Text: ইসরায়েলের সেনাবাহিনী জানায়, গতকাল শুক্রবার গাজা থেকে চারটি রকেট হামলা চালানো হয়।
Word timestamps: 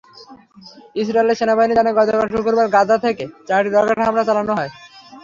ইসরায়েলের 0.95 1.39
সেনাবাহিনী 1.39 1.73
জানায়, 1.75 1.97
গতকাল 1.97 2.27
শুক্রবার 2.33 2.67
গাজা 2.75 2.97
থেকে 3.05 3.23
চারটি 3.47 3.69
রকেট 3.71 3.99
হামলা 4.01 4.23
চালানো 4.27 4.53
হয়। 4.57 4.71